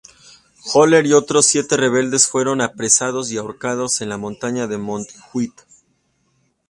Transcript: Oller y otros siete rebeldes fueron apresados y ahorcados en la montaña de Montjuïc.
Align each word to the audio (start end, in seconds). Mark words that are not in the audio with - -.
Oller 0.73 1.05
y 1.05 1.13
otros 1.13 1.45
siete 1.45 1.77
rebeldes 1.77 2.25
fueron 2.25 2.59
apresados 2.59 3.31
y 3.31 3.37
ahorcados 3.37 4.01
en 4.01 4.09
la 4.09 4.17
montaña 4.17 4.65
de 4.65 4.79
Montjuïc. 4.79 5.53